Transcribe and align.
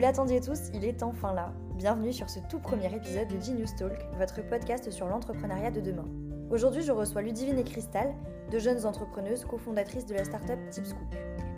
Vous 0.00 0.06
l'attendiez 0.06 0.40
tous, 0.40 0.70
il 0.72 0.86
est 0.86 1.02
enfin 1.02 1.34
là. 1.34 1.52
Bienvenue 1.74 2.14
sur 2.14 2.30
ce 2.30 2.38
tout 2.48 2.58
premier 2.58 2.86
épisode 2.86 3.28
de 3.28 3.38
Genius 3.38 3.76
Talk, 3.76 3.92
votre 4.16 4.40
podcast 4.48 4.90
sur 4.90 5.06
l'entrepreneuriat 5.06 5.70
de 5.70 5.82
demain. 5.82 6.06
Aujourd'hui, 6.48 6.80
je 6.80 6.90
reçois 6.90 7.20
Ludivine 7.20 7.58
et 7.58 7.64
Cristal, 7.64 8.14
deux 8.50 8.60
jeunes 8.60 8.86
entrepreneuses 8.86 9.44
cofondatrices 9.44 10.06
de 10.06 10.14
la 10.14 10.24
startup 10.24 10.58
Tipscook. 10.70 11.06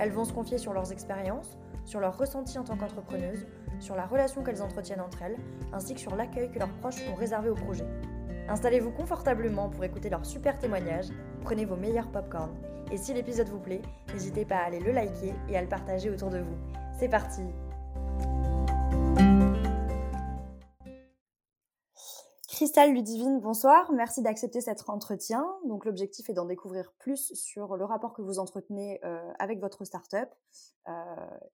Elles 0.00 0.10
vont 0.10 0.24
se 0.24 0.32
confier 0.32 0.58
sur 0.58 0.72
leurs 0.72 0.90
expériences, 0.90 1.56
sur 1.84 2.00
leurs 2.00 2.18
ressentis 2.18 2.58
en 2.58 2.64
tant 2.64 2.76
qu'entrepreneuses, 2.76 3.46
sur 3.78 3.94
la 3.94 4.06
relation 4.06 4.42
qu'elles 4.42 4.60
entretiennent 4.60 5.02
entre 5.02 5.22
elles, 5.22 5.36
ainsi 5.72 5.94
que 5.94 6.00
sur 6.00 6.16
l'accueil 6.16 6.50
que 6.50 6.58
leurs 6.58 6.72
proches 6.80 7.08
ont 7.12 7.14
réservé 7.14 7.48
au 7.48 7.54
projet. 7.54 7.86
Installez-vous 8.48 8.90
confortablement 8.90 9.68
pour 9.68 9.84
écouter 9.84 10.10
leurs 10.10 10.26
super 10.26 10.58
témoignages, 10.58 11.10
prenez 11.42 11.64
vos 11.64 11.76
meilleurs 11.76 12.10
popcorn, 12.10 12.50
et 12.90 12.96
si 12.96 13.14
l'épisode 13.14 13.50
vous 13.50 13.60
plaît, 13.60 13.82
n'hésitez 14.12 14.44
pas 14.44 14.56
à 14.56 14.64
aller 14.64 14.80
le 14.80 14.90
liker 14.90 15.32
et 15.48 15.56
à 15.56 15.62
le 15.62 15.68
partager 15.68 16.10
autour 16.10 16.30
de 16.30 16.40
vous. 16.40 16.56
C'est 16.98 17.08
parti 17.08 17.42
Cristal 22.62 22.92
Ludivine, 22.92 23.40
bonsoir. 23.40 23.90
Merci 23.90 24.22
d'accepter 24.22 24.60
cet 24.60 24.88
entretien. 24.88 25.44
Donc, 25.66 25.84
l'objectif 25.84 26.30
est 26.30 26.32
d'en 26.32 26.44
découvrir 26.44 26.92
plus 27.00 27.34
sur 27.34 27.76
le 27.76 27.84
rapport 27.84 28.12
que 28.12 28.22
vous 28.22 28.38
entretenez 28.38 29.00
euh, 29.04 29.18
avec 29.40 29.58
votre 29.58 29.84
startup 29.84 30.28
euh, 30.86 30.92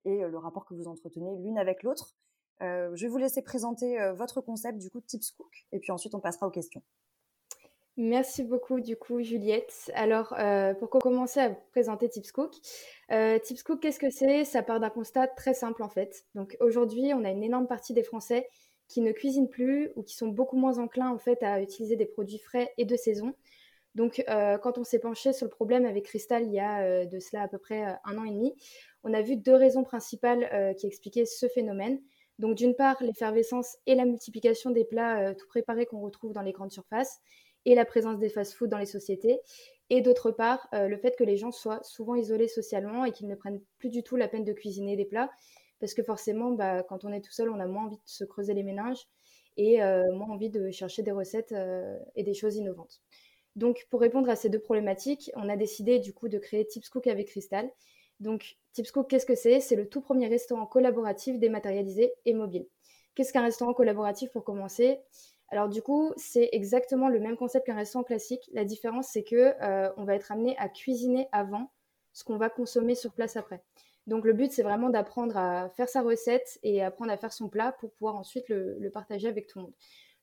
et 0.05 0.19
le 0.19 0.37
rapport 0.37 0.67
que 0.67 0.75
vous 0.75 0.87
entretenez 0.87 1.35
l'une 1.39 1.57
avec 1.57 1.81
l'autre. 1.81 2.13
Euh, 2.61 2.91
je 2.93 3.07
vais 3.07 3.09
vous 3.09 3.17
laisser 3.17 3.41
présenter 3.41 3.97
votre 4.15 4.39
concept 4.41 4.77
du 4.77 4.91
coup 4.91 4.99
de 4.99 5.05
Tipscook 5.07 5.65
et 5.71 5.79
puis 5.79 5.91
ensuite 5.91 6.13
on 6.13 6.19
passera 6.19 6.45
aux 6.45 6.51
questions. 6.51 6.83
Merci 7.97 8.43
beaucoup 8.43 8.79
du 8.79 8.95
coup 8.95 9.19
Juliette. 9.23 9.91
Alors 9.95 10.35
pour 10.77 10.89
commencer 10.89 11.39
à 11.39 11.49
présenter 11.71 12.07
Tipscook, 12.07 12.53
Tipscook 13.43 13.79
qu'est-ce 13.79 13.99
que 13.99 14.11
c'est? 14.11 14.45
Ça 14.45 14.61
part 14.61 14.79
d'un 14.79 14.91
constat 14.91 15.25
très 15.25 15.55
simple 15.55 15.81
en 15.81 15.89
fait. 15.89 16.27
Donc 16.35 16.55
aujourd'hui 16.59 17.15
on 17.15 17.25
a 17.25 17.31
une 17.31 17.43
énorme 17.43 17.67
partie 17.67 17.95
des 17.95 18.03
Français 18.03 18.47
qui 18.89 19.01
ne 19.01 19.13
cuisinent 19.13 19.47
plus 19.47 19.91
ou 19.95 20.03
qui 20.03 20.15
sont 20.15 20.27
beaucoup 20.27 20.57
moins 20.57 20.79
enclins 20.79 21.11
en 21.11 21.19
fait 21.19 21.41
à 21.43 21.61
utiliser 21.61 21.95
des 21.95 22.05
produits 22.05 22.39
frais 22.39 22.73
et 22.77 22.83
de 22.83 22.95
saison. 22.97 23.33
Donc, 23.95 24.23
euh, 24.29 24.57
quand 24.57 24.77
on 24.77 24.83
s'est 24.83 24.99
penché 24.99 25.31
sur 25.31 25.45
le 25.45 25.51
problème 25.51 25.85
avec 25.85 26.05
Cristal 26.05 26.43
il 26.43 26.53
y 26.53 26.59
a 26.59 26.83
euh, 26.83 27.05
de 27.05 27.19
cela 27.19 27.43
à 27.43 27.47
peu 27.47 27.57
près 27.57 27.87
euh, 27.87 27.93
un 28.05 28.17
an 28.17 28.23
et 28.23 28.31
demi, 28.31 28.53
on 29.03 29.13
a 29.13 29.21
vu 29.21 29.35
deux 29.35 29.55
raisons 29.55 29.83
principales 29.83 30.75
qui 30.75 30.85
expliquaient 30.85 31.25
ce 31.25 31.47
phénomène. 31.47 32.01
Donc, 32.37 32.55
d'une 32.55 32.75
part, 32.75 33.01
l'effervescence 33.01 33.77
et 33.85 33.95
la 33.95 34.03
multiplication 34.03 34.71
des 34.71 34.83
plats 34.83 35.33
tout 35.35 35.47
préparés 35.47 35.85
qu'on 35.85 36.01
retrouve 36.01 36.33
dans 36.33 36.41
les 36.41 36.51
grandes 36.51 36.71
surfaces 36.71 37.21
et 37.63 37.75
la 37.75 37.85
présence 37.85 38.19
des 38.19 38.27
fast-foods 38.27 38.67
dans 38.67 38.77
les 38.77 38.85
sociétés. 38.85 39.39
Et 39.89 40.01
d'autre 40.01 40.31
part, 40.31 40.67
le 40.73 40.97
fait 40.97 41.15
que 41.15 41.23
les 41.23 41.37
gens 41.37 41.51
soient 41.51 41.81
souvent 41.81 42.15
isolés 42.15 42.49
socialement 42.49 43.05
et 43.05 43.13
qu'ils 43.13 43.29
ne 43.29 43.35
prennent 43.35 43.61
plus 43.77 43.89
du 43.89 44.03
tout 44.03 44.17
la 44.17 44.27
peine 44.27 44.43
de 44.43 44.51
cuisiner 44.51 44.97
des 44.97 45.05
plats 45.05 45.29
parce 45.79 45.93
que 45.93 46.03
forcément, 46.03 46.51
bah, 46.51 46.83
quand 46.83 47.05
on 47.05 47.11
est 47.11 47.21
tout 47.21 47.31
seul, 47.31 47.49
on 47.49 47.59
a 47.59 47.65
moins 47.65 47.85
envie 47.85 47.97
de 47.97 48.01
se 48.05 48.23
creuser 48.23 48.53
les 48.53 48.63
méninges 48.63 49.07
et 49.57 49.81
euh, 49.81 50.11
moins 50.13 50.29
envie 50.29 50.49
de 50.49 50.71
chercher 50.71 51.03
des 51.03 51.11
recettes 51.11 51.51
euh, 51.51 51.97
et 52.15 52.23
des 52.23 52.33
choses 52.33 52.55
innovantes. 52.55 53.01
Donc, 53.55 53.87
pour 53.89 53.99
répondre 53.99 54.29
à 54.29 54.35
ces 54.35 54.49
deux 54.49 54.59
problématiques, 54.59 55.31
on 55.35 55.49
a 55.49 55.57
décidé 55.57 55.99
du 55.99 56.13
coup 56.13 56.29
de 56.29 56.37
créer 56.37 56.65
Tipscook 56.65 57.07
avec 57.07 57.27
Crystal. 57.27 57.69
Donc, 58.19 58.57
Tipscook, 58.73 59.09
qu'est-ce 59.09 59.25
que 59.25 59.35
c'est? 59.35 59.59
C'est 59.59 59.75
le 59.75 59.89
tout 59.89 60.01
premier 60.01 60.27
restaurant 60.27 60.65
collaboratif 60.65 61.39
dématérialisé 61.39 62.13
et 62.25 62.33
mobile. 62.33 62.67
Qu'est-ce 63.15 63.33
qu'un 63.33 63.41
restaurant 63.41 63.73
collaboratif 63.73 64.31
pour 64.31 64.43
commencer? 64.43 64.99
Alors 65.51 65.67
du 65.67 65.81
coup, 65.81 66.13
c'est 66.15 66.49
exactement 66.51 67.09
le 67.09 67.19
même 67.19 67.35
concept 67.35 67.65
qu'un 67.65 67.75
restaurant 67.75 68.03
classique. 68.03 68.49
La 68.53 68.65
différence, 68.65 69.09
c'est 69.11 69.23
que 69.23 69.53
euh, 69.61 69.89
va 69.97 70.15
être 70.15 70.31
amené 70.31 70.55
à 70.57 70.69
cuisiner 70.69 71.27
avant 71.31 71.71
ce 72.13 72.23
qu'on 72.23 72.37
va 72.37 72.49
consommer 72.49 72.95
sur 72.95 73.13
place 73.13 73.35
après. 73.35 73.63
Donc 74.07 74.25
le 74.25 74.33
but, 74.33 74.51
c'est 74.51 74.63
vraiment 74.63 74.89
d'apprendre 74.89 75.37
à 75.37 75.69
faire 75.69 75.89
sa 75.89 76.01
recette 76.01 76.59
et 76.63 76.81
apprendre 76.81 77.11
à 77.11 77.17
faire 77.17 77.33
son 77.33 77.47
plat 77.47 77.71
pour 77.73 77.91
pouvoir 77.91 78.15
ensuite 78.15 78.49
le, 78.49 78.89
partager 78.91 79.27
avec 79.27 79.47
tout 79.47 79.59
le 79.59 79.65
monde. 79.65 79.73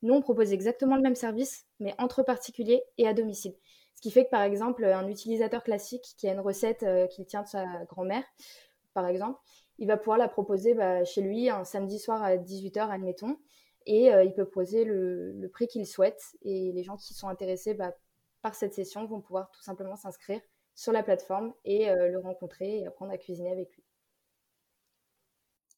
Nous, 0.03 0.13
on 0.13 0.21
propose 0.21 0.53
exactement 0.53 0.97
le 0.97 1.03
même 1.03 1.15
service, 1.15 1.67
mais 1.81 1.95
entre 1.99 2.23
particuliers 2.23 2.83
et 2.99 3.07
à 3.07 3.15
domicile. 3.15 3.55
Ce 3.95 4.03
qui 4.03 4.11
fait 4.11 4.25
que, 4.25 4.31
par 4.31 4.43
exemple, 4.43 4.85
un 4.85 5.09
utilisateur 5.09 5.63
classique 5.63 6.05
qui 6.19 6.29
a 6.29 6.33
une 6.33 6.41
recette 6.41 6.83
euh, 6.83 7.07
qu'il 7.07 7.25
tient 7.25 7.43
de 7.43 7.49
sa 7.49 7.65
grand-mère, 7.85 8.25
par 8.93 9.07
exemple, 9.07 9.41
il 9.79 9.87
va 9.87 9.97
pouvoir 9.97 10.19
la 10.19 10.29
proposer 10.29 10.75
bah, 10.75 11.05
chez 11.05 11.23
lui 11.23 11.49
un 11.49 11.65
samedi 11.65 11.99
soir 11.99 12.23
à 12.23 12.37
18h, 12.37 12.91
admettons, 12.91 13.39
et 13.87 14.13
euh, 14.13 14.25
il 14.25 14.35
peut 14.35 14.45
poser 14.45 14.85
le, 14.85 15.49
prix 15.53 15.69
qu'il 15.69 15.87
souhaite. 15.87 16.21
Et 16.43 16.73
les 16.73 16.83
gens 16.83 16.97
qui 16.97 17.15
sont 17.15 17.29
intéressés 17.29 17.75
bah, 17.75 17.95
par 18.43 18.55
cette 18.55 18.75
session 18.75 19.07
vont 19.07 19.21
pouvoir 19.21 19.51
tout 19.51 19.63
simplement 19.63 19.97
s'inscrire 19.97 20.41
sur 20.77 20.93
la 20.93 21.03
plateforme 21.03 21.53
et 21.65 21.91
euh, 21.91 22.09
le 22.09 22.19
rencontrer 22.21 22.81
et 22.81 22.87
apprendre 22.87 23.11
à 23.11 23.19
cuisiner 23.19 23.51
avec 23.51 23.75
lui. 23.75 23.83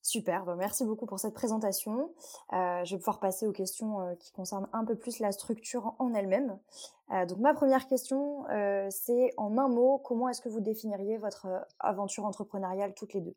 Super, 0.02 0.44
bah, 0.44 0.56
merci 0.56 0.84
beaucoup 0.84 1.06
pour 1.06 1.18
cette 1.18 1.34
présentation. 1.34 2.12
Euh, 2.52 2.84
je 2.84 2.94
vais 2.94 2.98
pouvoir 2.98 3.20
passer 3.20 3.46
aux 3.46 3.52
questions 3.52 4.00
euh, 4.00 4.14
qui 4.16 4.32
concernent 4.32 4.68
un 4.72 4.84
peu 4.84 4.96
plus 4.96 5.20
la 5.20 5.32
structure 5.32 5.94
en 5.98 6.12
elle-même. 6.14 6.58
donc 7.28 7.38
ma 7.38 7.54
première 7.54 7.86
question, 7.86 8.44
c'est 8.90 9.32
en 9.36 9.56
un 9.56 9.68
mot, 9.68 9.98
comment 9.98 10.28
est-ce 10.28 10.42
que 10.42 10.48
vous 10.48 10.60
définiriez 10.60 11.16
votre 11.16 11.46
aventure 11.78 12.24
entrepreneuriale 12.26 12.92
toutes 12.94 13.14
les 13.14 13.20
deux? 13.20 13.36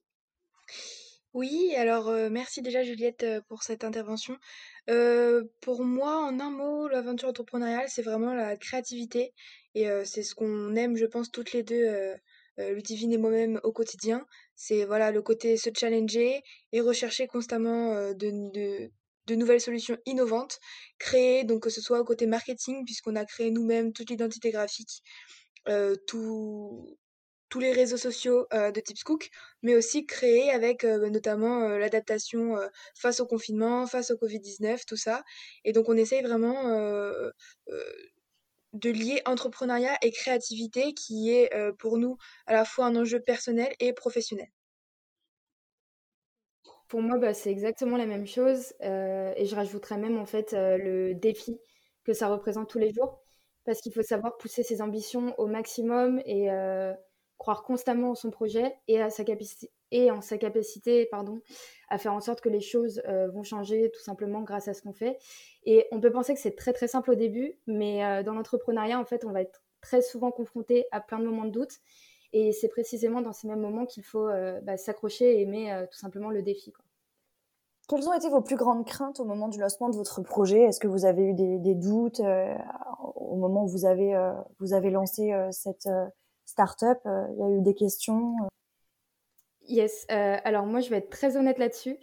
Oui, 1.34 1.74
alors 1.78 2.12
merci 2.30 2.62
déjà 2.62 2.84
Juliette 2.84 3.26
pour 3.48 3.64
cette 3.64 3.86
intervention. 3.86 4.38
pour 5.62 5.84
moi, 5.84 6.18
en 6.26 6.40
un 6.40 6.50
mot, 6.50 6.90
l'aventure 6.90 7.30
entrepreneuriale, 7.30 7.88
c'est 7.88 8.02
vraiment 8.02 8.34
la 8.34 8.58
créativité 8.58 9.34
et 9.74 9.88
c'est 10.04 10.24
ce 10.24 10.36
qu'on 10.36 10.76
aime, 10.76 10.98
je 10.98 11.06
pense, 11.06 11.32
toutes 11.32 11.54
les 11.54 11.64
deux, 11.64 12.14
Ludivine 12.58 13.14
et 13.14 13.18
moi-même 13.18 13.62
au 13.64 13.72
quotidien. 13.72 14.26
C'est 14.56 14.84
voilà 14.84 15.12
le 15.12 15.22
côté 15.22 15.56
se 15.56 15.70
challenger 15.74 16.42
et 16.74 16.82
rechercher 16.82 17.28
constamment 17.28 17.96
de, 18.14 18.90
de, 19.28 19.36
nouvelles 19.36 19.62
solutions 19.62 19.98
innovantes, 20.06 20.60
créer, 21.00 21.46
donc 21.46 21.64
que 21.64 21.70
ce 21.70 21.80
soit 21.82 22.02
au 22.02 22.04
côté 22.04 22.26
marketing, 22.26 22.84
puisqu'on 22.84 23.16
a 23.16 23.24
créé 23.24 23.52
nous-mêmes 23.52 23.94
toute 23.94 24.10
l'identité 24.10 24.52
graphique, 24.52 25.02
tout, 26.08 26.98
tous 27.52 27.60
les 27.60 27.72
réseaux 27.72 27.98
sociaux 27.98 28.48
de 28.52 28.80
Tipscook, 28.80 29.30
mais 29.62 29.76
aussi 29.76 30.08
créer 30.08 30.50
avec 30.50 30.84
notamment 30.84 31.68
l'adaptation 31.68 32.58
face 32.96 33.20
au 33.20 33.28
confinement, 33.28 33.86
face 33.86 34.10
au 34.10 34.16
Covid-19, 34.16 34.86
tout 34.88 34.96
ça. 34.96 35.24
Et 35.66 35.74
donc 35.74 35.90
on 35.90 35.98
essaye 35.98 36.24
vraiment 36.24 36.64
de 38.74 38.90
lier 38.90 39.22
entrepreneuriat 39.26 39.98
et 40.02 40.12
créativité 40.12 40.94
qui 40.94 41.32
est 41.32 41.54
euh, 41.54 41.74
pour 41.74 41.98
nous 41.98 42.18
à 42.46 42.54
la 42.54 42.66
fois 42.66 42.86
un 42.86 42.96
enjeu 42.96 43.20
personnel 43.20 43.74
et 43.80 43.94
professionnel. 43.94 44.48
Pour 46.88 47.02
moi, 47.02 47.18
bah, 47.18 47.34
c'est 47.34 47.52
exactement 47.52 47.98
la 47.98 48.06
même 48.06 48.28
chose 48.28 48.74
euh, 48.82 49.34
et 49.38 49.46
je 49.46 49.56
rajouterais 49.56 49.98
même 49.98 50.18
en 50.18 50.26
fait 50.26 50.54
euh, 50.54 50.78
le 50.78 51.14
défi 51.14 51.60
que 52.04 52.14
ça 52.14 52.28
représente 52.28 52.70
tous 52.70 52.80
les 52.80 52.92
jours 52.92 53.22
parce 53.66 53.80
qu'il 53.82 53.94
faut 53.94 54.02
savoir 54.02 54.38
pousser 54.38 54.64
ses 54.64 54.82
ambitions 54.82 55.36
au 55.40 55.48
maximum 55.48 56.20
et 56.26 56.50
croire 57.42 57.64
constamment 57.64 58.12
en 58.12 58.16
son 58.16 58.30
projet 58.30 58.78
et 58.88 59.02
à 59.02 59.10
sa 59.10 59.24
et 59.90 60.12
en 60.12 60.22
sa 60.22 60.38
capacité 60.38 61.08
pardon, 61.08 61.42
à 61.90 61.98
faire 61.98 62.14
en 62.14 62.20
sorte 62.20 62.40
que 62.40 62.50
les 62.50 62.62
choses 62.62 63.02
euh, 63.08 63.30
vont 63.30 63.42
changer 63.42 63.90
tout 63.90 64.00
simplement 64.00 64.42
grâce 64.42 64.68
à 64.68 64.76
ce 64.76 64.84
qu'on 64.84 64.94
fait. 64.94 65.18
Et 65.66 65.88
on 65.92 66.00
peut 66.00 66.12
penser 66.12 66.36
que 66.36 66.40
c'est 66.40 66.56
très 66.56 66.72
très 66.72 66.88
simple 66.88 67.10
au 67.10 67.16
début, 67.16 67.58
mais 67.66 68.06
euh, 68.06 68.22
dans 68.22 68.36
l'entrepreneuriat, 68.36 69.00
en 69.00 69.06
fait, 69.06 69.26
on 69.26 69.32
va 69.32 69.42
être 69.42 69.64
très 69.82 70.04
souvent 70.04 70.30
confronté 70.30 70.86
à 70.92 71.02
plein 71.02 71.18
de 71.18 71.26
moments 71.26 71.46
de 71.46 71.50
doute. 71.50 71.80
Et 72.32 72.52
c'est 72.52 72.68
précisément 72.68 73.22
dans 73.24 73.34
ces 73.34 73.48
mêmes 73.48 73.60
moments 73.60 73.88
qu'il 73.88 74.04
faut 74.04 74.30
euh, 74.30 74.62
bah, 74.62 74.78
s'accrocher 74.78 75.40
et 75.40 75.42
aimer 75.42 75.86
tout 75.92 75.98
simplement 75.98 76.30
le 76.30 76.44
défi. 76.44 76.72
Quelles 77.90 78.08
ont 78.08 78.14
été 78.14 78.30
vos 78.30 78.42
plus 78.42 78.56
grandes 78.56 78.86
craintes 78.86 79.20
au 79.20 79.26
moment 79.26 79.48
du 79.48 79.60
lancement 79.60 79.90
de 79.90 79.96
votre 79.96 80.22
projet? 80.22 80.62
Est-ce 80.62 80.80
que 80.80 80.88
vous 80.88 81.06
avez 81.06 81.24
eu 81.24 81.34
des, 81.34 81.76
doutes 81.76 82.22
au 83.16 83.36
moment 83.36 83.64
où 83.64 83.68
vous 83.68 83.86
avez, 83.86 84.14
vous 84.60 84.74
avez 84.74 84.92
lancé 84.92 85.34
cette 85.50 85.90
start-up 86.52 87.00
Il 87.06 87.40
y 87.40 87.44
a 87.44 87.50
eu 87.58 87.62
des 87.62 87.74
questions 87.74 88.36
Yes, 89.68 90.06
euh, 90.12 90.38
alors 90.44 90.66
moi 90.66 90.80
je 90.80 90.90
vais 90.90 90.98
être 90.98 91.10
très 91.10 91.38
honnête 91.38 91.58
là-dessus. 91.58 91.98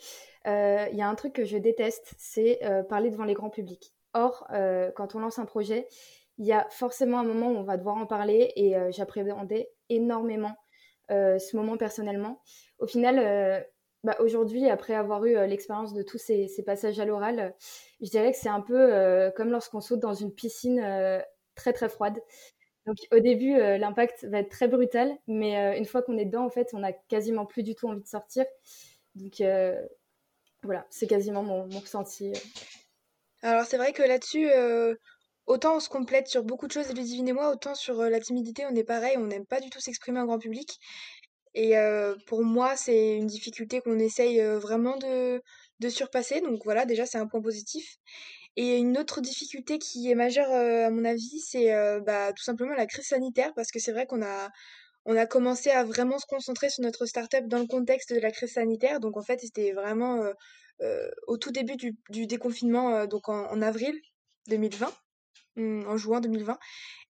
Euh, 0.46 0.87
il 0.90 0.96
y 0.96 1.02
a 1.02 1.08
un 1.08 1.14
truc 1.14 1.34
que 1.34 1.44
je 1.44 1.58
déteste, 1.58 2.14
c'est 2.17 2.64
euh, 2.64 2.82
parler 2.82 3.11
devant 3.11 3.25
les 3.25 3.34
grands 3.34 3.50
publics. 3.50 3.93
Or, 4.14 4.49
quand 4.96 5.14
on 5.14 5.20
lance 5.20 5.38
un 5.38 5.44
projet, 5.44 5.87
il 6.38 6.46
y 6.46 6.52
a 6.52 6.67
forcément 6.70 7.19
un 7.19 7.25
moment 7.25 7.50
où 7.50 7.56
on 7.56 7.62
va 7.62 7.76
devoir 7.76 7.96
en 7.96 8.06
parler 8.06 8.52
et 8.56 8.75
j'appréhendais 8.90 9.70
énormément 9.90 10.56
ce 11.08 11.56
moment 11.56 11.76
personnellement. 11.76 12.40
Au 12.78 12.87
final, 12.87 13.64
bah, 14.02 14.17
aujourd'hui, 14.19 14.69
après 14.70 14.94
avoir 14.94 15.25
eu 15.26 15.34
l'expérience 15.46 15.93
de 15.93 16.02
tous 16.02 16.19
ces, 16.19 16.49
passages 16.67 16.99
à 16.99 17.05
l'oral, 17.05 17.55
je 18.00 18.08
dirais 18.08 18.32
que 18.32 18.38
c'est 18.38 18.49
un 18.49 18.62
peu 18.62 19.31
comme 19.37 19.50
lorsqu'on 19.50 19.82
saute 19.82 20.00
dans 20.00 20.14
une 20.14 20.32
piscine 20.34 20.81
très 21.55 21.75
très 21.75 21.90
froide. 21.90 22.19
Donc 22.88 22.96
au 23.12 23.19
début, 23.20 23.55
euh, 23.55 23.76
l'impact 23.76 24.25
va 24.25 24.38
être 24.38 24.49
très 24.49 24.67
brutal, 24.67 25.14
mais 25.26 25.58
euh, 25.58 25.76
une 25.76 25.85
fois 25.85 26.00
qu'on 26.00 26.17
est 26.17 26.25
dedans, 26.25 26.46
en 26.46 26.49
fait, 26.49 26.70
on 26.73 26.79
n'a 26.79 26.94
quasiment 26.94 27.44
plus 27.44 27.62
du 27.62 27.75
tout 27.75 27.87
envie 27.87 28.00
de 28.00 28.06
sortir. 28.06 28.46
Donc 29.14 29.43
euh, 29.43 29.79
voilà, 30.62 30.87
c'est 30.88 31.06
quasiment 31.06 31.43
mon, 31.43 31.69
ressenti. 31.81 32.32
Alors 33.43 33.67
c'est 33.67 33.76
vrai 33.76 33.93
que 33.93 34.02
là-dessus, 34.02 34.49
autant 35.44 35.76
on 35.76 35.81
se 35.81 35.90
complète 35.90 36.29
sur 36.29 36.44
beaucoup 36.44 36.67
de 36.67 36.73
choses, 36.73 36.88
Ludivine 36.94 37.29
et 37.29 37.35
moi, 37.35 37.50
autant 37.50 37.75
sur 37.75 38.02
la 38.02 38.20
timidité, 38.20 38.64
on 38.64 38.75
est 38.75 38.85
pareil, 38.85 39.19
on 39.19 39.26
n'aime 39.26 39.44
pas 39.44 39.61
du 39.61 39.69
tout 39.69 39.81
s'exprimer 39.81 40.20
en 40.20 40.25
grand 40.25 40.38
public. 40.38 40.79
Et 41.55 41.75
pour 42.26 42.43
moi, 42.43 42.75
c'est 42.76 43.17
une 43.17 43.26
difficulté 43.26 43.82
qu'on 43.82 43.99
essaye 43.99 44.40
vraiment 44.40 44.96
de, 44.96 45.43
de 45.81 45.88
surpasser. 45.90 46.40
Donc 46.40 46.64
voilà, 46.64 46.87
déjà, 46.87 47.05
c'est 47.05 47.19
un 47.19 47.26
point 47.26 47.43
positif. 47.43 47.99
Et 48.60 48.76
une 48.76 48.99
autre 48.99 49.20
difficulté 49.20 49.78
qui 49.78 50.10
est 50.10 50.16
majeure, 50.16 50.50
à 50.50 50.90
mon 50.90 51.05
avis, 51.05 51.38
c'est 51.38 51.72
bah, 52.00 52.32
tout 52.32 52.43
simplement 52.43 52.75
la 52.75 52.87
crise 52.87 53.06
sanitaire, 53.06 53.55
parce 53.55 53.70
que 53.70 53.78
c'est 53.78 53.93
vrai 53.93 54.05
qu'on 54.05 54.20
a, 54.20 55.26
commencé 55.26 55.70
à 55.70 55.84
vraiment 55.84 56.19
se 56.19 56.26
concentrer 56.26 56.69
sur 56.69 56.82
notre 56.82 57.06
startup 57.06 57.46
dans 57.46 57.60
le 57.60 57.69
contexte 57.69 58.12
de 58.12 58.19
la 58.19 58.32
crise 58.32 58.55
sanitaire. 58.55 58.99
Donc 58.99 59.16
en 59.16 59.22
fait, 59.22 59.38
c'était 59.38 59.70
vraiment 59.70 60.25
au 61.28 61.37
tout 61.37 61.52
début 61.52 61.76
du, 61.76 62.26
déconfinement, 62.26 63.06
donc 63.06 63.28
en, 63.28 63.49
en 63.49 63.62
avril 63.62 63.94
2020, 64.49 64.88
mmh, 64.88 64.90
en 65.58 65.96
juin 65.96 66.20
2020. 66.20 66.58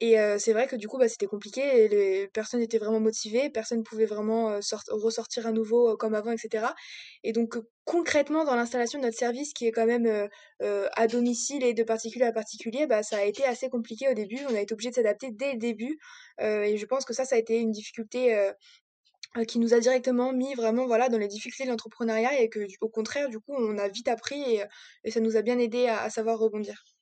Et 0.01 0.17
c'est 0.39 0.53
vrai 0.53 0.67
que 0.67 0.75
du 0.75 0.87
coup, 0.87 0.97
bah, 0.97 1.07
c'était 1.07 1.25
compliqué 1.25 1.61
et 1.61 1.87
les 1.87 2.27
personnes 2.27 2.61
étaient 2.61 2.77
vraiment 2.77 2.99
motivées, 2.99 3.49
personne 3.49 3.79
ne 3.79 3.83
pouvait 3.83 4.05
vraiment 4.05 4.59
ressortir 4.89 5.47
à 5.47 5.51
nouveau 5.51 5.95
comme 5.97 6.15
avant, 6.15 6.31
etc. 6.31 6.67
Et 7.23 7.31
donc 7.31 7.57
concrètement, 7.85 8.43
dans 8.43 8.55
l'installation 8.55 8.99
de 8.99 9.05
notre 9.05 9.17
service 9.17 9.53
qui 9.53 9.67
est 9.67 9.71
quand 9.71 9.85
même 9.85 10.29
à 10.61 11.07
domicile 11.07 11.63
et 11.63 11.73
de 11.73 11.83
particulier 11.83 12.25
à 12.25 12.33
particulier, 12.33 12.87
bah, 12.87 13.03
ça 13.03 13.17
a 13.17 13.23
été 13.23 13.45
assez 13.45 13.69
compliqué 13.69 14.09
au 14.09 14.13
début. 14.13 14.39
On 14.49 14.55
a 14.55 14.59
été 14.61 14.73
obligé 14.73 14.89
de 14.89 14.95
s'adapter 14.95 15.31
dès 15.31 15.53
le 15.53 15.59
début. 15.59 15.97
et 16.41 16.77
je 16.77 16.85
pense 16.85 17.05
que 17.05 17.13
ça, 17.13 17.25
ça 17.25 17.35
a 17.35 17.39
été 17.39 17.57
une 17.59 17.71
difficulté 17.71 18.51
qui 19.43 19.59
nous 19.59 19.73
a 19.73 19.79
directement 19.79 20.31
mis 20.31 20.53
vraiment 20.53 20.85
voilà 20.85 21.09
dans 21.09 21.17
les 21.17 21.27
difficultés 21.27 21.65
de 21.65 21.69
l'entrepreneuriat 21.69 22.39
et 22.39 22.49
que 22.49 22.65
au 22.79 22.89
contraire 22.89 23.27
du 23.27 23.39
coup 23.39 23.53
on 23.53 23.77
a 23.77 23.89
vite 23.89 24.07
appris 24.07 24.41
et, 25.03 25.11
ça 25.11 25.19
nous 25.19 25.35
a 25.35 25.41
bien 25.41 25.59
aidé 25.59 25.87
à 25.87 26.09
savoir 26.09 26.39
rebondir. 26.39 26.94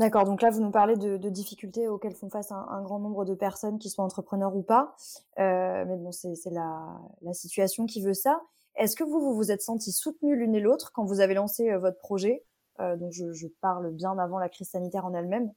D'accord, 0.00 0.24
donc 0.24 0.40
là, 0.40 0.48
vous 0.48 0.62
nous 0.62 0.70
parlez 0.70 0.96
de, 0.96 1.28
difficultés 1.28 1.86
auxquelles 1.86 2.14
font 2.14 2.30
face 2.30 2.52
un, 2.52 2.80
grand 2.80 2.98
nombre 2.98 3.26
de 3.26 3.34
personnes, 3.34 3.78
qui 3.78 3.90
soient 3.90 4.02
entrepreneurs 4.02 4.56
ou 4.56 4.62
pas. 4.62 4.96
Euh, 5.38 5.84
mais 5.86 5.94
bon, 5.98 6.10
c'est 6.10 6.32
la, 6.46 6.88
situation 7.34 7.84
qui 7.84 8.00
veut 8.00 8.14
ça. 8.14 8.40
Est-ce 8.76 8.96
que 8.96 9.04
vous, 9.04 9.20
vous 9.20 9.34
vous 9.34 9.52
êtes 9.52 9.60
sentis 9.60 9.92
soutenus 9.92 10.38
l'une 10.38 10.54
et 10.54 10.60
l'autre 10.60 10.90
quand 10.94 11.04
vous 11.04 11.20
avez 11.20 11.34
lancé 11.34 11.70
euh, 11.70 11.78
votre 11.78 11.98
projet? 11.98 12.42
Euh, 12.80 12.96
Donc, 12.96 13.12
je, 13.12 13.46
parle 13.60 13.90
bien 13.90 14.16
avant 14.18 14.38
la 14.38 14.48
crise 14.48 14.70
sanitaire 14.70 15.04
en 15.04 15.12
elle-même. 15.12 15.52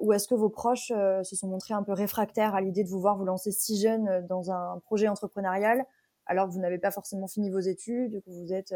ou 0.00 0.12
est-ce 0.12 0.26
que 0.26 0.34
vos 0.34 0.50
proches 0.50 0.88
se 0.88 1.36
sont 1.36 1.46
montrés 1.46 1.74
un 1.74 1.84
peu 1.84 1.92
réfractaires 1.92 2.56
à 2.56 2.60
l'idée 2.60 2.82
de 2.82 2.88
vous 2.88 3.00
voir 3.00 3.16
vous 3.16 3.24
lancer 3.24 3.52
si 3.52 3.80
jeune 3.80 4.26
dans 4.26 4.50
un 4.50 4.80
projet 4.80 5.06
entrepreneurial, 5.06 5.84
alors 6.26 6.48
que 6.48 6.52
vous 6.52 6.60
n'avez 6.60 6.78
pas 6.78 6.90
forcément 6.90 7.28
fini 7.28 7.50
vos 7.50 7.60
études, 7.60 8.20
que 8.24 8.30
vous 8.30 8.52
êtes 8.52 8.74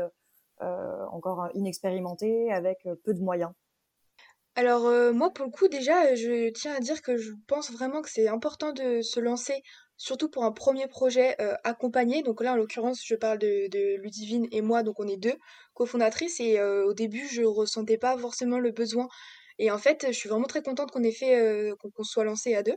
encore 0.61 1.49
inexpérimenté, 1.55 2.53
avec 2.53 2.87
peu 3.03 3.13
de 3.13 3.21
moyens? 3.21 3.51
Alors 4.59 4.89
euh, 4.89 5.13
moi 5.13 5.33
pour 5.33 5.45
le 5.45 5.53
coup 5.53 5.69
déjà 5.69 6.17
je 6.17 6.51
tiens 6.51 6.75
à 6.75 6.81
dire 6.81 7.01
que 7.01 7.17
je 7.17 7.31
pense 7.47 7.71
vraiment 7.71 8.03
que 8.03 8.11
c'est 8.11 8.27
important 8.27 8.73
de 8.73 9.03
se 9.03 9.21
lancer 9.21 9.63
surtout 9.97 10.29
pour 10.29 10.45
un 10.45 10.51
premier 10.51 10.89
projet 10.89 11.37
euh, 11.41 11.55
accompagné. 11.63 12.25
Donc 12.25 12.43
là 12.43 12.55
en 12.55 12.57
l'occurrence 12.57 13.01
je 13.05 13.15
parle 13.15 13.39
de, 13.39 13.97
Ludivine 14.03 14.49
et 14.51 14.61
moi 14.61 14.83
donc 14.83 14.99
on 14.99 15.07
est 15.07 15.17
deux 15.17 15.37
cofondatrices 15.75 16.41
et 16.41 16.59
euh, 16.59 16.85
au 16.87 16.93
début 16.93 17.29
je 17.29 17.43
ressentais 17.43 17.99
pas 17.99 18.19
forcément 18.19 18.59
le 18.59 18.73
besoin 18.73 19.07
et 19.61 19.71
en 19.71 19.79
fait 19.79 20.07
je 20.09 20.13
suis 20.13 20.29
vraiment 20.29 20.49
très 20.49 20.63
contente 20.63 20.91
qu'on 20.91 21.05
ait 21.05 21.13
fait 21.13 21.71
qu'on 21.81 22.03
soit 22.03 22.25
lancé 22.25 22.57
à 22.57 22.65
deux. 22.65 22.77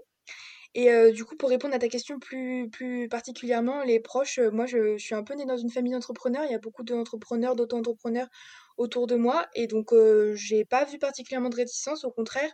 Et 0.74 0.90
du 1.12 1.26
coup, 1.26 1.36
pour 1.36 1.50
répondre 1.50 1.76
à 1.76 1.80
ta 1.80 1.90
question 1.90 2.18
plus, 2.18 2.70
plus 2.70 3.10
particulièrement, 3.10 3.84
les 3.84 4.00
proches, 4.00 4.40
moi 4.40 4.66
je, 4.66 4.96
je 4.98 5.04
suis 5.04 5.16
un 5.16 5.24
peu 5.24 5.34
née 5.34 5.46
dans 5.46 5.58
une 5.58 5.70
famille 5.70 5.92
d'entrepreneurs. 5.92 6.46
Il 6.46 6.52
y 6.52 6.56
a 6.56 6.60
beaucoup 6.60 6.84
d'entrepreneurs, 6.84 7.58
d'auto-entrepreneurs 7.58 8.30
autour 8.78 9.08
de 9.08 9.16
moi. 9.16 9.48
Et 9.56 9.68
donc, 9.68 9.94
euh, 9.94 10.34
j'ai 10.36 10.66
pas 10.66 10.86
vu 10.86 10.98
particulièrement 11.00 11.50
de 11.50 11.56
réticence, 11.56 12.04
au 12.04 12.12
contraire, 12.12 12.52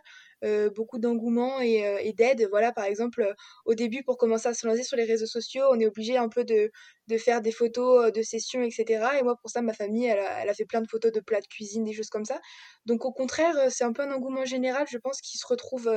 beaucoup 0.76 0.98
d'engouement 0.98 1.60
et, 1.60 1.82
et 2.02 2.12
d'aide. 2.12 2.46
Voilà, 2.50 2.72
par 2.72 2.84
exemple, 2.84 3.34
au 3.64 3.74
début, 3.74 4.04
pour 4.04 4.16
commencer 4.18 4.48
à 4.48 4.54
se 4.54 4.66
lancer 4.68 4.84
sur 4.84 4.96
les 4.96 5.02
réseaux 5.04 5.26
sociaux, 5.26 5.64
on 5.70 5.80
est 5.80 5.86
obligé 5.86 6.16
un 6.16 6.28
peu 6.28 6.44
de, 6.44 6.70
de 7.08 7.18
faire 7.18 7.40
des 7.42 7.50
photos 7.50 8.12
de 8.12 8.22
sessions, 8.22 8.62
etc. 8.62 9.18
Et 9.18 9.22
moi, 9.24 9.34
pour 9.40 9.50
ça, 9.50 9.62
ma 9.62 9.72
famille, 9.72 10.06
elle 10.06 10.20
a, 10.20 10.42
elle 10.42 10.48
a 10.48 10.54
fait 10.54 10.64
plein 10.64 10.80
de 10.80 10.86
photos 10.88 11.10
de 11.10 11.18
plats 11.20 11.40
de 11.40 11.46
cuisine, 11.48 11.82
des 11.84 11.92
choses 11.92 12.08
comme 12.10 12.24
ça. 12.24 12.40
Donc, 12.86 13.04
au 13.04 13.12
contraire, 13.12 13.70
c'est 13.70 13.82
un 13.84 13.92
peu 13.92 14.02
un 14.02 14.12
engouement 14.12 14.44
général, 14.44 14.86
je 14.88 14.98
pense, 14.98 15.20
qui 15.20 15.38
se 15.38 15.46
retrouve 15.46 15.90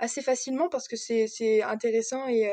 assez 0.00 0.22
facilement 0.22 0.68
parce 0.68 0.88
que 0.88 0.96
c'est 0.96 1.62
intéressant 1.62 2.26
et 2.28 2.50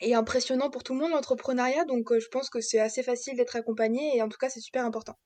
et 0.00 0.14
impressionnant 0.14 0.68
pour 0.68 0.82
tout 0.82 0.92
le 0.92 1.00
monde 1.00 1.12
l'entrepreneuriat. 1.12 1.84
Donc 1.86 2.12
je 2.18 2.28
pense 2.28 2.50
que 2.50 2.60
c'est 2.60 2.80
assez 2.80 3.02
facile 3.02 3.36
d'être 3.36 3.56
accompagné 3.56 4.14
et 4.16 4.22
en 4.22 4.28
tout 4.28 4.36
cas 4.38 4.50
c'est 4.50 4.60
super 4.60 4.84
important. 4.84 5.16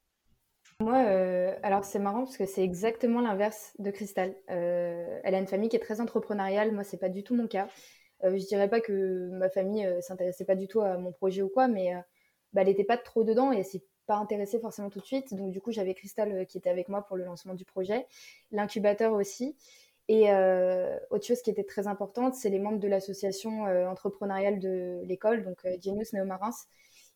Moi, 0.84 1.02
euh, 1.06 1.56
alors 1.62 1.82
c'est 1.82 1.98
marrant 1.98 2.24
parce 2.24 2.36
que 2.36 2.44
c'est 2.44 2.62
exactement 2.62 3.22
l'inverse 3.22 3.72
de 3.78 3.90
Cristal. 3.90 4.36
Euh, 4.50 5.18
elle 5.24 5.34
a 5.34 5.38
une 5.38 5.46
famille 5.46 5.70
qui 5.70 5.76
est 5.76 5.80
très 5.80 6.02
entrepreneuriale. 6.02 6.72
Moi, 6.72 6.84
c'est 6.84 6.98
pas 6.98 7.08
du 7.08 7.24
tout 7.24 7.34
mon 7.34 7.46
cas. 7.46 7.68
Euh, 8.22 8.36
je 8.36 8.44
dirais 8.44 8.68
pas 8.68 8.82
que 8.82 9.30
ma 9.30 9.48
famille 9.48 9.88
s'intéressait 10.02 10.44
pas 10.44 10.56
du 10.56 10.68
tout 10.68 10.82
à 10.82 10.98
mon 10.98 11.10
projet 11.10 11.40
ou 11.40 11.48
quoi, 11.48 11.68
mais 11.68 11.94
bah, 12.52 12.60
elle 12.60 12.66
n'était 12.66 12.84
pas 12.84 12.98
trop 12.98 13.24
dedans 13.24 13.50
et 13.50 13.62
s'est 13.62 13.82
pas 14.06 14.16
intéressée 14.16 14.60
forcément 14.60 14.90
tout 14.90 15.00
de 15.00 15.06
suite. 15.06 15.32
Donc 15.32 15.52
du 15.52 15.60
coup, 15.62 15.72
j'avais 15.72 15.94
Cristal 15.94 16.44
qui 16.46 16.58
était 16.58 16.68
avec 16.68 16.90
moi 16.90 17.00
pour 17.00 17.16
le 17.16 17.24
lancement 17.24 17.54
du 17.54 17.64
projet, 17.64 18.06
l'incubateur 18.52 19.14
aussi. 19.14 19.56
Et 20.08 20.30
autre 21.08 21.24
chose 21.24 21.40
qui 21.40 21.48
était 21.48 21.64
très 21.64 21.86
importante, 21.86 22.34
c'est 22.34 22.50
les 22.50 22.58
membres 22.58 22.78
de 22.78 22.88
l'association 22.88 23.62
entrepreneuriale 23.88 24.58
de 24.58 25.00
l'école, 25.04 25.44
donc 25.44 25.66
Genius 25.82 26.12
Neomarins, 26.12 26.50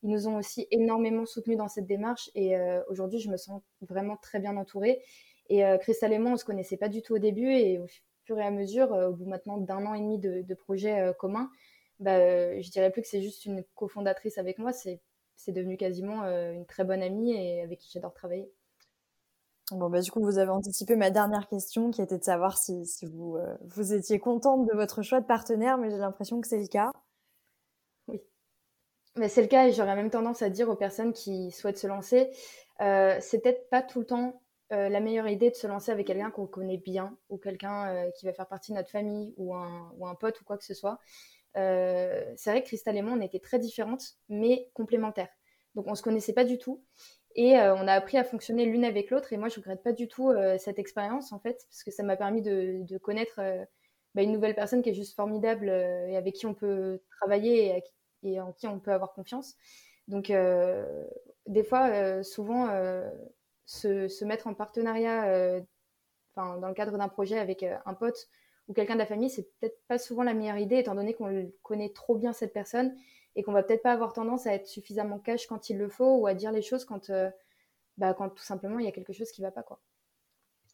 ils 0.02 0.10
nous 0.10 0.28
ont 0.28 0.36
aussi 0.36 0.66
énormément 0.70 1.26
soutenus 1.26 1.58
dans 1.58 1.68
cette 1.68 1.86
démarche 1.86 2.30
et 2.34 2.56
euh, 2.56 2.82
aujourd'hui, 2.88 3.18
je 3.18 3.30
me 3.30 3.36
sens 3.36 3.62
vraiment 3.80 4.16
très 4.16 4.38
bien 4.38 4.56
entourée. 4.56 5.02
Et 5.48 5.64
euh, 5.64 5.76
Christelle 5.78 6.12
et 6.12 6.18
moi, 6.18 6.32
on 6.32 6.36
se 6.36 6.44
connaissait 6.44 6.76
pas 6.76 6.88
du 6.88 7.02
tout 7.02 7.14
au 7.14 7.18
début 7.18 7.50
et 7.50 7.78
au 7.78 7.86
fur 8.24 8.38
et 8.38 8.44
à 8.44 8.50
mesure, 8.50 8.92
euh, 8.92 9.08
au 9.08 9.12
bout 9.12 9.26
maintenant 9.26 9.58
d'un 9.58 9.84
an 9.86 9.94
et 9.94 10.00
demi 10.00 10.18
de, 10.18 10.54
projet 10.54 11.12
commun, 11.18 11.50
bah, 11.98 12.60
je 12.60 12.70
dirais 12.70 12.90
plus 12.90 13.02
que 13.02 13.08
c'est 13.08 13.22
juste 13.22 13.44
une 13.44 13.64
cofondatrice 13.74 14.38
avec 14.38 14.58
moi, 14.58 14.72
c'est 14.72 15.00
devenu 15.48 15.76
quasiment 15.76 16.22
une 16.24 16.66
très 16.66 16.84
bonne 16.84 17.02
amie 17.02 17.32
et 17.32 17.62
avec 17.62 17.78
qui 17.78 17.90
j'adore 17.90 18.12
travailler. 18.12 18.52
Bon, 19.72 19.90
bah, 19.90 20.00
du 20.00 20.10
coup, 20.10 20.22
vous 20.22 20.38
avez 20.38 20.50
anticipé 20.50 20.94
ma 20.94 21.10
dernière 21.10 21.48
question 21.48 21.90
qui 21.90 22.02
était 22.02 22.18
de 22.18 22.24
savoir 22.24 22.56
si, 22.56 22.86
si 22.86 23.06
vous, 23.06 23.38
vous 23.62 23.94
étiez 23.94 24.18
contente 24.18 24.66
de 24.66 24.76
votre 24.76 25.02
choix 25.02 25.20
de 25.20 25.26
partenaire, 25.26 25.78
mais 25.78 25.90
j'ai 25.90 25.96
l'impression 25.96 26.40
que 26.40 26.46
c'est 26.46 26.60
le 26.60 26.68
cas. 26.68 26.92
C'est 29.26 29.42
le 29.42 29.48
cas 29.48 29.66
et 29.66 29.72
j'aurais 29.72 29.96
même 29.96 30.10
tendance 30.10 30.42
à 30.42 30.50
dire 30.50 30.68
aux 30.68 30.76
personnes 30.76 31.12
qui 31.12 31.50
souhaitent 31.50 31.78
se 31.78 31.86
lancer, 31.86 32.30
euh, 32.80 33.16
c'est 33.20 33.40
peut-être 33.40 33.68
pas 33.70 33.82
tout 33.82 34.00
le 34.00 34.06
temps 34.06 34.42
euh, 34.72 34.88
la 34.88 35.00
meilleure 35.00 35.28
idée 35.28 35.50
de 35.50 35.54
se 35.54 35.66
lancer 35.66 35.90
avec 35.90 36.06
quelqu'un 36.06 36.30
qu'on 36.30 36.46
connaît 36.46 36.76
bien 36.76 37.16
ou 37.28 37.38
quelqu'un 37.38 37.88
euh, 37.88 38.10
qui 38.12 38.26
va 38.26 38.32
faire 38.32 38.46
partie 38.46 38.72
de 38.72 38.76
notre 38.76 38.90
famille 38.90 39.34
ou 39.36 39.54
un, 39.54 39.92
ou 39.96 40.06
un 40.06 40.14
pote 40.14 40.40
ou 40.40 40.44
quoi 40.44 40.58
que 40.58 40.64
ce 40.64 40.74
soit. 40.74 40.98
c'est 41.54 42.50
vrai 42.50 42.62
que 42.62 42.66
Cristal 42.66 42.96
et 42.96 43.02
moi, 43.02 43.14
on 43.16 43.20
était 43.20 43.40
très 43.40 43.58
différentes, 43.58 44.18
mais 44.28 44.70
complémentaires. 44.74 45.30
Donc 45.74 45.86
on 45.88 45.94
se 45.94 46.02
connaissait 46.02 46.32
pas 46.32 46.44
du 46.44 46.58
tout 46.58 46.84
et 47.34 47.54
on 47.56 47.86
a 47.86 47.92
appris 47.92 48.16
à 48.18 48.24
fonctionner 48.24 48.64
l'une 48.64 48.84
avec 48.84 49.10
l'autre. 49.10 49.32
Et 49.32 49.36
moi, 49.36 49.48
je 49.48 49.56
regrette 49.56 49.82
pas 49.82 49.92
du 49.92 50.08
tout 50.08 50.32
cette 50.58 50.78
expérience 50.78 51.32
en 51.32 51.38
fait, 51.40 51.66
parce 51.70 51.82
que 51.84 51.90
ça 51.90 52.02
m'a 52.02 52.16
permis 52.16 52.42
de, 52.42 52.84
de 52.84 52.98
connaître 52.98 53.40
bah, 54.14 54.22
une 54.22 54.32
nouvelle 54.32 54.54
personne 54.54 54.82
qui 54.82 54.90
est 54.90 54.94
juste 54.94 55.14
formidable 55.14 55.68
et 55.68 56.16
avec 56.16 56.34
qui 56.34 56.46
on 56.46 56.54
peut 56.54 57.00
travailler 57.10 57.66
et 57.66 57.70
avec 57.72 57.92
et 58.22 58.40
en 58.40 58.52
qui 58.52 58.66
on 58.66 58.78
peut 58.80 58.92
avoir 58.92 59.12
confiance. 59.12 59.56
Donc, 60.08 60.30
euh, 60.30 61.04
des 61.46 61.62
fois, 61.62 61.88
euh, 61.90 62.22
souvent, 62.22 62.68
euh, 62.70 63.08
se, 63.66 64.24
mettre 64.24 64.46
en 64.46 64.54
partenariat 64.54 65.60
dans 66.36 66.68
le 66.68 66.74
cadre 66.74 66.96
d'un 66.96 67.08
projet 67.08 67.38
avec 67.38 67.62
un 67.62 67.94
pote 67.94 68.28
ou 68.68 68.72
quelqu'un 68.72 68.94
de 68.94 69.00
la 69.00 69.06
famille, 69.06 69.30
c'est 69.30 69.48
peut-être 69.60 69.78
pas 69.88 69.98
souvent 69.98 70.22
la 70.22 70.34
meilleure 70.34 70.58
idée, 70.58 70.76
étant 70.78 70.94
donné 70.94 71.14
qu'on 71.14 71.50
connaît 71.62 71.90
trop 71.90 72.16
bien 72.16 72.32
cette 72.32 72.52
personne 72.52 72.94
et 73.36 73.42
qu'on 73.42 73.52
va 73.52 73.62
peut-être 73.62 73.82
pas 73.82 73.92
avoir 73.92 74.12
tendance 74.12 74.46
à 74.46 74.54
être 74.54 74.66
suffisamment 74.66 75.18
cash 75.18 75.46
quand 75.46 75.68
il 75.70 75.78
le 75.78 75.88
faut 75.88 76.16
ou 76.16 76.26
à 76.26 76.34
dire 76.34 76.52
les 76.52 76.62
choses 76.62 76.84
quand, 76.84 77.10
bah, 77.98 78.14
quand 78.14 78.30
tout 78.30 78.42
simplement 78.42 78.78
il 78.78 78.84
y 78.84 78.88
a 78.88 78.92
quelque 78.92 79.12
chose 79.12 79.30
qui 79.30 79.42
va 79.42 79.50
pas. 79.50 79.62
quoi. 79.62 79.80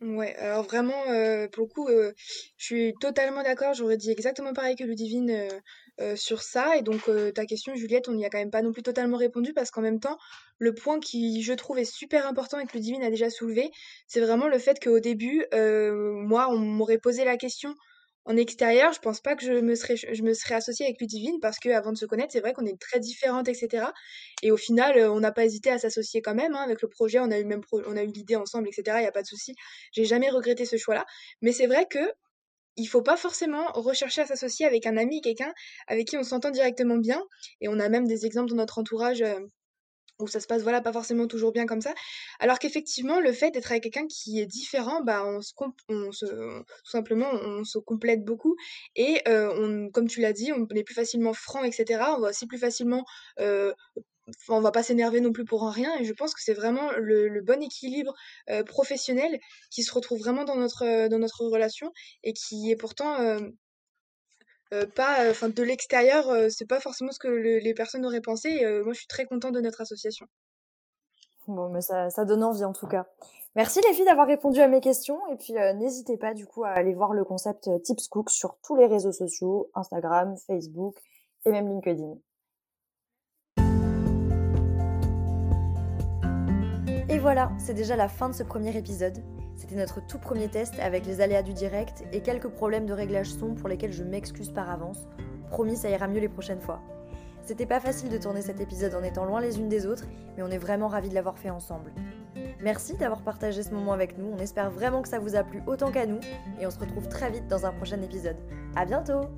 Ouais, 0.01 0.35
alors 0.37 0.65
vraiment, 0.65 1.09
euh, 1.09 1.49
pour 1.49 1.65
le 1.65 1.69
coup, 1.69 1.89
euh, 1.89 2.13
je 2.57 2.65
suis 2.65 2.95
totalement 3.01 3.43
d'accord. 3.43 3.75
J'aurais 3.75 3.97
dit 3.97 4.11
exactement 4.11 4.53
pareil 4.53 4.77
que 4.77 4.85
Ludivine 4.85 5.49
euh, 6.01 6.17
sur 6.17 6.43
ça. 6.43 6.77
Et 6.77 6.83
donc, 6.83 7.09
ta 7.35 7.47
question, 7.47 7.75
Juliette, 7.75 8.09
on 8.09 8.15
n'y 8.15 8.27
a 8.27 8.31
quand 8.31 8.39
même 8.39 8.51
pas 8.51 8.63
non 8.63 8.73
plus 8.73 8.83
totalement 8.83 9.17
répondu 9.17 9.53
parce 9.55 9.71
qu'en 9.71 9.81
même 9.83 10.01
temps, 10.01 10.19
le 10.59 10.75
point 10.75 10.99
qui, 11.01 11.43
je 11.43 11.53
trouve, 11.55 11.79
est 11.79 11.85
super 11.85 12.27
important 12.27 12.59
et 12.59 12.67
que 12.67 12.73
Ludivine 12.75 13.03
a 13.05 13.11
déjà 13.11 13.31
soulevé, 13.31 13.71
c'est 14.09 14.21
vraiment 14.21 14.49
le 14.49 14.59
fait 14.59 14.83
qu'au 14.83 14.99
début, 15.01 15.47
moi, 15.53 16.49
on 16.51 16.59
m'aurait 16.59 16.99
posé 16.99 17.25
la 17.25 17.37
question 17.37 17.75
en 18.27 18.37
extérieur, 18.37 18.93
je 18.93 19.01
pense 19.01 19.21
pas 19.21 19.37
que 19.37 19.45
je 19.45 19.53
me 19.61 19.75
serais, 19.75 20.55
associée 20.55 20.87
avec 20.87 21.01
Ludivine 21.01 21.39
parce 21.41 21.59
que 21.59 21.69
avant 21.69 21.93
de 21.93 21.99
se 21.99 22.07
connaître, 22.07 22.33
c'est 22.33 22.41
vrai 22.41 22.55
qu'on 22.55 22.65
est 22.65 22.81
très 22.81 22.99
différentes, 22.99 23.49
etc. 23.49 23.87
Et 24.43 24.51
au 24.51 24.57
final, 24.57 24.97
euh, 24.97 25.13
on 25.13 25.21
n'a 25.21 25.33
pas 25.33 25.45
hésité 25.45 25.71
à 25.71 25.79
s'associer 25.79 26.23
quand 26.23 26.35
même. 26.35 26.55
Hein, 26.55 26.63
avec 26.63 26.81
le 26.83 26.89
projet, 26.89 27.19
on 27.21 27.31
a 27.31 27.39
eu 27.39 27.45
même, 27.45 27.61
on 27.73 27.97
a 27.97 28.03
eu 28.03 28.07
l'idée 28.07 28.37
ensemble, 28.37 28.69
etc. 28.69 28.97
Il 28.99 29.03
n'y 29.03 29.07
a 29.07 29.13
pas 29.13 29.23
de 29.23 29.27
souci. 29.27 29.55
J'ai 29.93 30.05
jamais 30.07 30.31
regretté 30.31 30.65
ce 30.65 30.77
choix-là. 30.77 31.05
Mais 31.43 31.53
c'est 31.53 31.67
vrai 31.67 31.87
que 31.91 32.01
il 32.77 32.87
faut 32.87 33.03
pas 33.03 33.17
forcément 33.17 33.67
rechercher 33.75 34.23
à 34.23 34.27
s'associer 34.27 34.67
avec 34.67 34.87
un 34.87 34.97
ami, 34.97 35.21
quelqu'un 35.21 35.53
avec 35.87 36.09
qui 36.09 36.17
on 36.17 36.25
s'entend 36.25 36.51
directement 36.51 36.97
bien. 36.97 37.23
Et 37.61 37.69
on 37.69 37.79
a 37.79 37.89
même 37.89 38.07
des 38.07 38.27
exemples 38.27 38.51
dans 38.51 38.57
notre 38.57 38.79
entourage. 38.79 39.23
Euh, 39.23 39.39
où 40.19 40.27
ça 40.29 40.41
se 40.41 40.47
passe 40.47 40.63
voilà 40.63 40.81
pas 40.81 40.93
forcément 40.93 41.27
toujours 41.27 41.53
bien 41.53 41.67
comme 41.67 41.81
ça. 41.81 41.95
Alors 42.39 42.59
qu'effectivement 42.59 43.21
le 43.21 43.33
fait 43.33 43.51
d'être 43.51 43.71
avec 43.71 43.83
quelqu'un 43.85 44.07
qui 44.07 44.41
est 44.41 44.47
différent 44.47 45.03
bah 45.03 45.25
on 45.27 45.41
se 45.41 45.53
on 45.89 46.13
se 46.13 46.27
tout 46.27 46.91
simplement 46.91 47.31
on 47.33 47.65
se 47.65 47.79
complète 47.79 48.25
beaucoup 48.25 48.57
et 48.97 49.21
euh, 49.29 49.53
on 49.57 49.91
comme 49.91 50.09
tu 50.09 50.21
l'as 50.21 50.33
dit 50.33 50.53
on 50.53 50.67
est 50.75 50.85
plus 50.85 50.95
facilement 50.95 51.35
franc 51.35 51.65
etc 51.65 52.03
on 52.17 52.21
va 52.21 52.31
aussi 52.31 52.47
plus 52.47 52.59
facilement 52.59 53.05
euh, 53.41 53.73
on 54.49 54.61
va 54.61 54.71
pas 54.71 54.83
s'énerver 54.83 55.21
non 55.21 55.33
plus 55.33 55.45
pour 55.45 55.65
un 55.65 55.71
rien 55.71 55.99
et 55.99 56.05
je 56.05 56.13
pense 56.13 56.35
que 56.35 56.41
c'est 56.43 56.55
vraiment 56.55 56.91
le, 56.97 57.41
bon 57.43 57.63
équilibre 57.63 58.15
euh, 58.51 58.63
professionnel 58.65 59.39
qui 59.71 59.83
se 59.83 59.93
retrouve 59.93 60.19
vraiment 60.19 60.45
dans 60.45 60.57
notre 60.57 61.09
dans 61.09 61.19
notre 61.19 61.45
relation 61.45 61.93
et 62.23 62.33
qui 62.33 62.71
est 62.71 62.77
pourtant 62.77 63.19
euh, 64.75 64.87
pas, 64.87 65.25
euh, 65.25 65.31
enfin 65.31 65.49
de 65.49 65.63
l'extérieur, 65.63 66.29
euh, 66.29 66.49
c'est 66.51 66.67
pas 66.67 66.81
forcément 66.81 67.13
ce 67.13 67.19
que 67.19 67.29
les 67.29 67.75
personnes 67.75 68.05
auraient 68.05 68.21
pensé. 68.21 68.51
moi, 68.85 68.93
je 68.93 68.99
suis 68.99 69.07
très 69.07 69.25
contente 69.25 69.53
de 69.53 69.61
notre 69.61 69.81
association. 69.81 70.27
Bon, 71.47 71.69
mais 71.69 71.81
ça, 71.81 72.11
ça 72.11 72.25
donne 72.25 72.43
envie 72.43 72.65
en 72.65 72.73
tout 72.73 72.87
cas. 72.87 73.07
Merci 73.55 73.81
les 73.87 73.95
filles 73.95 74.07
d'avoir 74.07 74.27
répondu 74.27 74.61
à 74.61 74.67
mes 74.67 74.81
questions 74.81 75.21
et 75.31 75.37
puis 75.37 75.53
n'hésitez 75.53 76.17
pas 76.17 76.35
du 76.35 76.47
coup 76.47 76.65
à 76.65 76.71
aller 76.71 76.95
voir 76.95 77.13
le 77.13 77.25
concept 77.25 77.71
Tips 77.85 78.09
Cook 78.09 78.31
sur 78.31 78.57
tous 78.65 78.75
les 78.75 78.87
réseaux 78.87 79.13
sociaux, 79.13 79.71
Instagram, 79.75 80.35
Facebook 80.47 80.97
et 81.45 81.53
même 81.53 81.69
LinkedIn. 81.69 82.15
Et 87.09 87.19
voilà, 87.19 87.53
c'est 87.59 87.75
déjà 87.75 87.95
la 87.95 88.09
fin 88.09 88.29
de 88.29 88.35
ce 88.35 88.43
premier 88.43 88.77
épisode. 88.77 89.23
C'était 89.57 89.77
notre 89.77 90.05
tout 90.07 90.19
premier 90.19 90.49
test 90.49 90.75
avec 90.81 91.07
les 91.07 91.21
aléas 91.21 91.43
du 91.43 91.53
direct 91.53 92.05
et 92.13 92.21
quelques 92.21 92.49
problèmes 92.49 92.87
de 92.87 92.93
réglage 92.93 93.33
son 93.33 93.55
pour 93.55 93.69
lesquels 93.69 93.93
je 93.93 94.03
m'excuse 94.03 94.51
par 94.51 94.71
avance. 94.71 95.07
Promis, 95.51 95.77
ça 95.77 95.91
ira 95.91 96.09
mieux 96.09 96.21
les 96.21 96.29
prochaines 96.29 96.61
fois. 96.61 96.81
C'était 97.43 97.67
pas 97.67 97.81
facile 97.81 98.09
de 98.09 98.17
tourner 98.17 98.41
cet 98.41 98.61
épisode 98.61 98.95
en 98.95 99.03
étant 99.03 99.27
loin 99.27 99.41
les 99.41 99.59
unes 99.59 99.69
des 99.69 99.87
autres, 99.87 100.07
mais 100.37 100.43
on 100.43 100.51
est 100.51 100.59
vraiment 100.59 100.89
ravis 100.89 101.11
de 101.11 101.15
l'avoir 101.15 101.39
fait 101.39 101.51
ensemble. 101.51 101.93
Merci 102.61 102.97
d'avoir 102.97 103.21
partagé 103.21 103.63
ce 103.63 103.71
moment 103.71 103.93
avec 103.93 104.17
nous, 104.17 104.33
on 104.33 104.39
espère 104.39 104.71
vraiment 104.71 105.03
que 105.03 105.09
ça 105.09 105.19
vous 105.19 105.37
a 105.37 105.45
plu 105.45 105.63
autant 105.67 105.93
qu'à 105.93 106.07
nous, 106.07 106.21
et 106.59 106.67
on 106.67 106.71
se 106.71 106.79
retrouve 106.79 107.09
très 107.09 107.31
vite 107.31 107.47
dans 107.47 107.67
un 107.67 107.73
prochain 107.73 108.01
épisode. 108.01 108.39
À 108.75 108.87
bientôt! 108.87 109.29